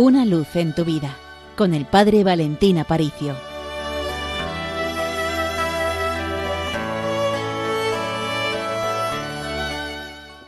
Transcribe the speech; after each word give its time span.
Una 0.00 0.24
luz 0.24 0.54
en 0.54 0.76
tu 0.76 0.84
vida 0.84 1.16
con 1.56 1.74
el 1.74 1.84
Padre 1.84 2.22
Valentín 2.22 2.78
Aparicio. 2.78 3.36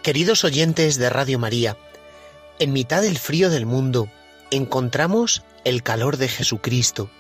Queridos 0.05 0.45
oyentes 0.45 0.99
de 0.99 1.11
Radio 1.11 1.41
María, 1.41 1.77
en 2.61 2.73
mitad 2.73 3.03
del 3.03 3.19
frío 3.19 3.51
del 3.51 3.67
mundo 3.67 4.09
encontramos 4.53 5.43
el 5.65 5.83
calor 5.83 6.17
de 6.17 6.29
Jesucristo 6.29 7.11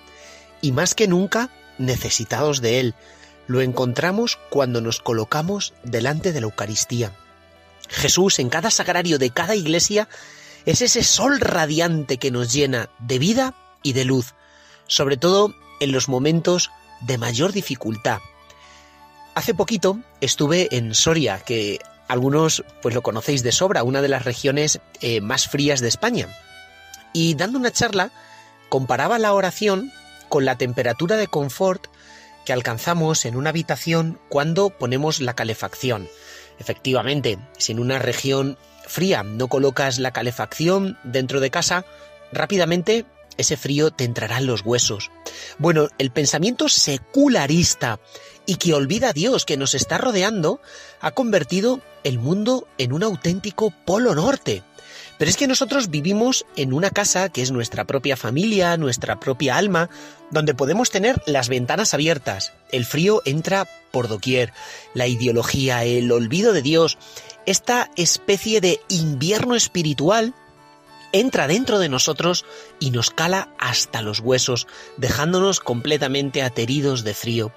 y 0.61 0.71
más 0.71 0.95
que 0.95 1.09
nunca 1.09 1.51
necesitados 1.79 2.61
de 2.61 2.79
Él. 2.79 2.95
Lo 3.49 3.61
encontramos 3.61 4.39
cuando 4.51 4.81
nos 4.81 5.01
colocamos 5.01 5.75
delante 5.83 6.31
de 6.31 6.41
la 6.41 6.47
Eucaristía. 6.47 7.11
Jesús 7.89 8.39
en 8.39 8.51
cada 8.51 8.71
sagrario 8.71 9.19
de 9.19 9.31
cada 9.31 9.57
iglesia 9.57 10.09
es 10.67 10.83
ese 10.83 11.03
sol 11.03 11.41
radiante 11.41 12.19
que 12.19 12.31
nos 12.31 12.53
llena 12.53 12.91
de 12.99 13.19
vida 13.19 13.55
y 13.83 13.93
de 13.93 14.05
luz, 14.05 14.35
sobre 14.87 15.17
todo 15.17 15.55
en 15.81 15.93
los 15.93 16.09
momentos 16.09 16.71
de 17.01 17.19
mayor 17.19 17.53
dificultad. 17.53 18.19
Hace 19.35 19.55
poquito 19.55 19.99
estuve 20.21 20.75
en 20.77 20.95
Soria, 20.95 21.39
que 21.39 21.79
algunos 22.09 22.65
pues 22.83 22.95
lo 22.95 23.03
conocéis 23.03 23.43
de 23.43 23.53
sobra, 23.53 23.85
una 23.85 24.03
de 24.03 24.09
las 24.09 24.25
regiones 24.25 24.81
eh, 25.01 25.21
más 25.21 25.49
frías 25.49 25.81
de 25.81 25.89
España. 25.89 26.29
Y 27.13 27.35
dando 27.35 27.59
una 27.59 27.71
charla, 27.71 28.11
comparaba 28.69 29.19
la 29.19 29.33
oración 29.33 29.93
con 30.29 30.45
la 30.45 30.57
temperatura 30.57 31.17
de 31.17 31.27
confort 31.27 31.87
alcanzamos 32.53 33.25
en 33.25 33.37
una 33.37 33.51
habitación 33.51 34.19
cuando 34.29 34.71
ponemos 34.71 35.21
la 35.21 35.35
calefacción. 35.35 36.09
Efectivamente, 36.59 37.39
si 37.59 37.73
en 37.73 37.81
una 37.81 37.99
región 37.99 38.59
fría 38.87 39.23
no 39.23 39.49
colocas 39.49 39.99
la 39.99 40.13
calefacción 40.13 40.99
dentro 41.05 41.41
de 41.41 41.51
casa, 41.51 41.85
rápidamente 42.33 43.07
ese 43.39 43.57
frío 43.57 43.91
te 43.91 44.05
entrará 44.05 44.39
en 44.39 44.47
los 44.47 44.63
huesos. 44.65 45.11
Bueno, 45.59 45.89
el 45.99 46.11
pensamiento 46.11 46.69
secularista 46.69 48.01
y 48.47 48.57
que 48.57 48.75
olvida 48.75 49.11
a 49.11 49.13
Dios 49.13 49.45
que 49.45 49.57
nos 49.57 49.75
está 49.75 49.99
rodeando 49.99 50.61
ha 51.01 51.13
convertido 51.13 51.81
el 52.05 52.19
mundo 52.19 52.67
en 52.79 52.93
un 52.93 53.03
auténtico 53.03 53.73
polo 53.85 54.15
norte. 54.15 54.63
Pero 55.19 55.31
es 55.31 55.37
que 55.37 55.47
nosotros 55.47 55.91
vivimos 55.91 56.47
en 56.57 56.73
una 56.73 56.91
casa 56.91 57.29
que 57.29 57.43
es 57.43 57.51
nuestra 57.51 57.85
propia 57.85 58.17
familia, 58.17 58.79
nuestra 58.79 59.21
propia 59.21 59.57
alma, 59.57 59.91
donde 60.31 60.55
podemos 60.55 60.91
tener 60.91 61.21
las 61.27 61.51
ventanas 61.51 61.93
abiertas. 61.93 62.55
El 62.73 62.87
frío 62.87 63.21
entra 63.27 63.69
por 63.91 64.09
doquier. 64.09 64.55
La 64.95 65.07
ideología, 65.07 65.85
el 65.85 66.11
olvido 66.11 66.55
de 66.55 66.63
Dios, 66.63 66.97
esta 67.45 67.91
especie 67.97 68.63
de 68.63 68.81
invierno 68.89 69.57
espiritual 69.57 70.35
entra 71.13 71.47
dentro 71.47 71.79
de 71.79 71.89
nosotros 71.89 72.45
y 72.79 72.91
nos 72.91 73.11
cala 73.11 73.55
hasta 73.59 74.03
los 74.03 74.21
huesos, 74.21 74.67
dejándonos 74.97 75.61
completamente 75.61 76.43
ateridos 76.43 77.05
de 77.05 77.15
frío. 77.15 77.53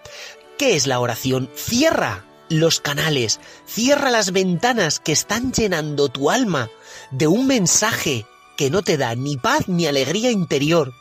¿Qué 0.57 0.75
es 0.75 0.87
la 0.87 0.99
oración? 0.99 1.49
Cierra 1.55 2.25
los 2.49 2.79
canales, 2.79 3.39
cierra 3.65 4.11
las 4.11 4.31
ventanas 4.31 4.99
que 4.99 5.11
están 5.11 5.51
llenando 5.51 6.09
tu 6.09 6.29
alma 6.29 6.69
de 7.11 7.27
un 7.27 7.47
mensaje 7.47 8.25
que 8.57 8.69
no 8.69 8.81
te 8.81 8.97
da 8.97 9.15
ni 9.15 9.37
paz 9.37 9.67
ni 9.67 9.87
alegría 9.87 10.31
interior. 10.31 10.93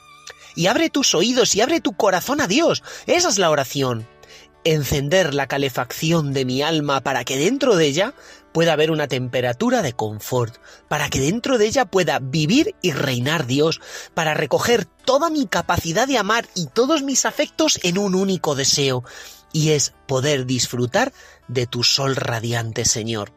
Y 0.55 0.67
abre 0.67 0.91
tus 0.91 1.15
oídos 1.15 1.55
y 1.55 1.61
abre 1.61 1.81
tu 1.81 1.93
corazón 1.95 2.41
a 2.41 2.47
Dios. 2.47 2.83
Esa 3.07 3.29
es 3.29 3.39
la 3.39 3.51
oración. 3.51 4.07
Encender 4.65 5.35
la 5.35 5.49
calefacción 5.49 6.33
de 6.33 6.45
mi 6.45 6.63
alma 6.63 7.01
para 7.01 7.25
que 7.25 7.37
dentro 7.37 7.75
de 7.75 7.87
ella 7.87 8.15
pueda 8.53 8.75
haber 8.75 8.91
una 8.91 9.09
temperatura 9.09 9.83
de 9.83 9.95
confort, 9.95 10.57
para 10.89 11.09
que 11.09 11.21
dentro 11.21 11.59
de 11.59 11.67
ella 11.67 11.87
pueda 11.87 12.21
vivir 12.21 12.77
y 12.81 12.93
reinar 12.93 13.47
Dios, 13.47 13.81
para 14.15 14.35
recoger 14.35 14.85
toda 14.85 15.31
mi 15.31 15.47
capacidad 15.47 16.07
de 16.07 16.19
amar 16.19 16.47
y 16.55 16.67
todos 16.67 17.03
mis 17.03 17.27
afectos 17.27 17.81
en 17.83 17.99
un 17.99 18.15
único 18.15 18.55
deseo, 18.55 19.03
y 19.53 19.71
es 19.71 19.95
poder 20.07 20.47
disfrutar 20.47 21.13
de 21.49 21.67
tu 21.67 21.83
sol 21.83 22.15
radiante, 22.15 22.85
Señor. 22.85 23.33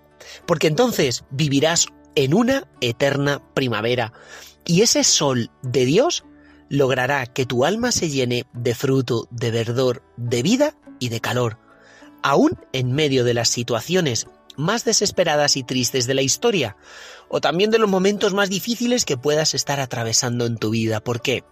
Porque 0.46 0.68
entonces 0.68 1.24
vivirás 1.32 1.88
en 2.16 2.34
una 2.34 2.68
eterna 2.82 3.42
primavera, 3.54 4.14
y 4.64 4.82
ese 4.82 5.04
sol 5.04 5.50
de 5.64 5.86
Dios 5.86 6.24
logrará 6.70 7.26
que 7.26 7.46
tu 7.46 7.66
alma 7.66 7.92
se 7.92 8.10
llene 8.10 8.46
de 8.54 8.76
fruto, 8.76 9.28
de 9.32 9.52
verdor, 9.52 10.04
de 10.18 10.42
vida 10.42 10.76
y 11.00 11.10
de 11.10 11.20
calor, 11.20 11.60
aún 12.24 12.58
en 12.74 12.92
medio 12.92 13.24
de 13.24 13.34
las 13.34 13.50
situaciones 13.50 14.28
más 14.58 14.86
desesperadas 14.86 15.58
y 15.58 15.64
tristes 15.64 16.08
de 16.08 16.14
la 16.14 16.22
historia, 16.22 16.78
o 17.28 17.42
también 17.42 17.72
de 17.72 17.80
los 17.80 17.90
momentos 17.90 18.34
más 18.34 18.50
difíciles 18.50 19.06
que 19.06 19.18
puedas 19.18 19.54
estar 19.54 19.80
atravesando 19.80 20.46
en 20.46 20.58
tu 20.58 20.70
vida. 20.70 21.04
¿Por 21.04 21.22
qué? 21.22 21.44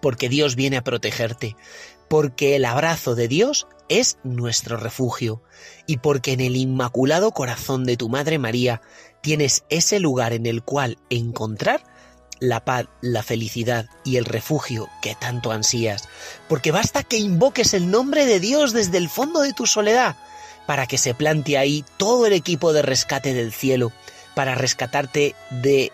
Porque 0.00 0.28
Dios 0.28 0.54
viene 0.54 0.76
a 0.76 0.84
protegerte, 0.84 1.56
porque 2.08 2.56
el 2.56 2.64
abrazo 2.64 3.14
de 3.14 3.28
Dios 3.28 3.66
es 3.88 4.18
nuestro 4.22 4.76
refugio 4.76 5.42
y 5.86 5.98
porque 5.98 6.32
en 6.32 6.40
el 6.40 6.56
inmaculado 6.56 7.32
corazón 7.32 7.84
de 7.84 7.96
tu 7.96 8.08
Madre 8.08 8.38
María 8.38 8.82
tienes 9.22 9.64
ese 9.68 9.98
lugar 9.98 10.32
en 10.32 10.46
el 10.46 10.62
cual 10.62 10.98
encontrar 11.10 11.82
la 12.40 12.64
paz, 12.64 12.86
la 13.00 13.22
felicidad 13.22 13.86
y 14.04 14.16
el 14.16 14.24
refugio 14.24 14.88
que 15.02 15.14
tanto 15.14 15.52
ansías, 15.52 16.08
porque 16.48 16.70
basta 16.70 17.02
que 17.02 17.18
invoques 17.18 17.74
el 17.74 17.90
nombre 17.90 18.26
de 18.26 18.40
Dios 18.40 18.72
desde 18.72 18.98
el 18.98 19.08
fondo 19.08 19.40
de 19.40 19.52
tu 19.52 19.66
soledad 19.66 20.16
para 20.68 20.86
que 20.86 20.98
se 20.98 21.14
plante 21.14 21.56
ahí 21.56 21.82
todo 21.96 22.26
el 22.26 22.34
equipo 22.34 22.74
de 22.74 22.82
rescate 22.82 23.32
del 23.32 23.54
cielo, 23.54 23.90
para 24.34 24.54
rescatarte 24.54 25.34
de 25.48 25.90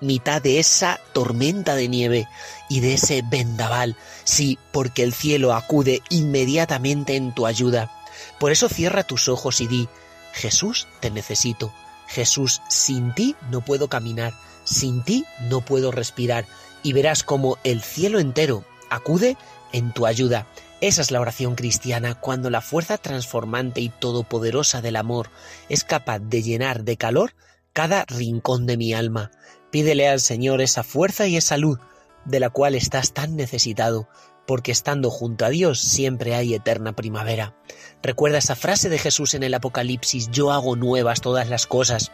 mitad 0.00 0.40
de 0.40 0.60
esa 0.60 1.00
tormenta 1.12 1.74
de 1.74 1.88
nieve 1.88 2.28
y 2.68 2.78
de 2.78 2.94
ese 2.94 3.22
vendaval, 3.28 3.96
sí, 4.22 4.60
porque 4.70 5.02
el 5.02 5.12
cielo 5.12 5.52
acude 5.52 6.02
inmediatamente 6.08 7.16
en 7.16 7.34
tu 7.34 7.46
ayuda. 7.46 7.90
Por 8.38 8.52
eso 8.52 8.68
cierra 8.68 9.02
tus 9.02 9.26
ojos 9.28 9.60
y 9.60 9.66
di, 9.66 9.88
Jesús, 10.32 10.86
te 11.00 11.10
necesito. 11.10 11.72
Jesús, 12.06 12.60
sin 12.68 13.14
ti 13.14 13.36
no 13.50 13.60
puedo 13.60 13.88
caminar, 13.88 14.34
sin 14.64 15.02
ti 15.02 15.24
no 15.48 15.60
puedo 15.60 15.90
respirar, 15.90 16.46
y 16.82 16.92
verás 16.92 17.22
como 17.22 17.58
el 17.64 17.82
cielo 17.82 18.18
entero 18.18 18.64
acude 18.90 19.36
en 19.72 19.92
tu 19.92 20.06
ayuda. 20.06 20.46
Esa 20.80 21.02
es 21.02 21.10
la 21.10 21.20
oración 21.20 21.54
cristiana 21.54 22.14
cuando 22.14 22.50
la 22.50 22.60
fuerza 22.60 22.98
transformante 22.98 23.80
y 23.80 23.88
todopoderosa 23.88 24.82
del 24.82 24.96
amor 24.96 25.30
es 25.68 25.84
capaz 25.84 26.18
de 26.18 26.42
llenar 26.42 26.82
de 26.82 26.96
calor 26.96 27.34
cada 27.72 28.04
rincón 28.06 28.66
de 28.66 28.76
mi 28.76 28.92
alma. 28.92 29.30
Pídele 29.70 30.08
al 30.08 30.20
Señor 30.20 30.60
esa 30.60 30.82
fuerza 30.82 31.26
y 31.26 31.36
esa 31.36 31.56
luz 31.56 31.78
de 32.24 32.40
la 32.40 32.50
cual 32.50 32.74
estás 32.74 33.12
tan 33.12 33.36
necesitado, 33.36 34.08
porque 34.46 34.72
estando 34.72 35.10
junto 35.10 35.44
a 35.44 35.50
Dios 35.50 35.80
siempre 35.80 36.34
hay 36.34 36.54
eterna 36.54 36.92
primavera. 36.92 37.54
Recuerda 38.02 38.38
esa 38.38 38.56
frase 38.56 38.88
de 38.88 38.98
Jesús 38.98 39.34
en 39.34 39.42
el 39.42 39.54
Apocalipsis, 39.54 40.30
yo 40.30 40.52
hago 40.52 40.76
nuevas 40.76 41.20
todas 41.20 41.48
las 41.48 41.66
cosas. 41.66 42.12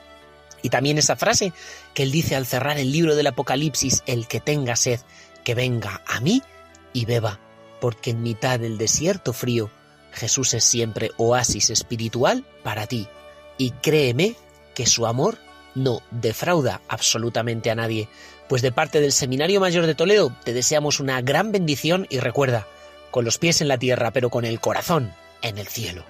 Y 0.63 0.71
también 0.71 0.99
esa 0.99 1.17
frase 1.17 1.53
que 1.95 2.03
él 2.03 2.11
dice 2.11 2.37
al 2.37 2.47
cerrar 2.47 2.79
el 2.79 2.93
libro 2.93 3.17
del 3.17 3.29
Apocalipsis, 3.29 4.03
el 4.07 4.27
que 4.27 4.41
tenga 4.41 4.77
sed, 4.77 5.01
que 5.45 5.55
venga 5.55 6.03
a 6.07 6.21
mí 6.21 6.43
y 6.93 7.05
beba, 7.05 7.39
porque 7.81 8.11
en 8.11 8.23
mitad 8.23 8.59
del 8.59 8.77
desierto 8.77 9.33
frío, 9.33 9.71
Jesús 10.13 10.55
es 10.55 10.65
siempre 10.65 11.13
oasis 11.17 11.71
espiritual 11.71 12.45
para 12.63 12.87
ti. 12.87 13.07
Y 13.57 13.71
créeme 13.71 14.37
que 14.75 14.87
su 14.87 15.07
amor 15.07 15.39
no 15.79 16.03
defrauda 16.11 16.81
absolutamente 16.89 17.71
a 17.71 17.75
nadie. 17.75 18.09
Pues 18.49 18.63
de 18.63 18.73
parte 18.73 19.01
del 19.01 19.13
Seminario 19.13 19.61
Mayor 19.61 19.87
de 19.87 19.95
Toledo 19.95 20.33
te 20.45 20.53
deseamos 20.53 21.01
una 21.01 21.21
gran 21.23 21.53
bendición 21.53 22.07
y 22.11 22.19
recuerda, 22.19 22.67
con 23.11 23.25
los 23.25 23.39
pies 23.39 23.61
en 23.61 23.69
la 23.69 23.79
tierra 23.79 24.11
pero 24.11 24.31
con 24.31 24.45
el 24.45 24.61
corazón 24.61 25.13
en 25.43 25.59
el 25.59 25.67
cielo. 25.67 26.05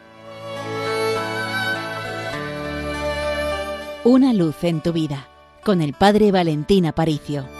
Una 4.04 4.32
luz 4.32 4.56
en 4.62 4.80
tu 4.80 4.92
vida 4.92 5.28
con 5.62 5.82
el 5.82 5.92
Padre 5.92 6.32
Valentín 6.32 6.86
Aparicio. 6.86 7.57